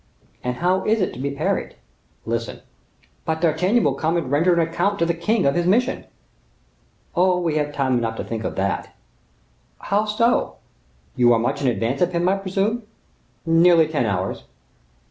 "And 0.43 0.55
how 0.55 0.83
is 0.83 0.99
it 0.99 1.13
to 1.13 1.19
be 1.19 1.29
parried?" 1.29 1.75
"Listen." 2.25 2.61
"But 3.23 3.39
D'Artagnan 3.41 3.83
will 3.83 3.93
come 3.93 4.17
and 4.17 4.31
render 4.31 4.51
an 4.51 4.59
account 4.59 4.97
to 4.97 5.05
the 5.05 5.13
king 5.13 5.45
of 5.45 5.53
his 5.53 5.67
mission." 5.67 6.05
"Oh, 7.15 7.39
we 7.39 7.57
have 7.57 7.71
time 7.71 7.99
enough 7.99 8.15
to 8.17 8.23
think 8.23 8.43
about 8.43 8.55
that." 8.55 8.95
"How 9.77 10.05
so? 10.05 10.55
You 11.15 11.31
are 11.33 11.39
much 11.39 11.61
in 11.61 11.67
advance 11.67 12.01
of 12.01 12.13
him, 12.13 12.27
I 12.27 12.37
presume?" 12.37 12.81
"Nearly 13.45 13.87
ten 13.87 14.07
hours." 14.07 14.45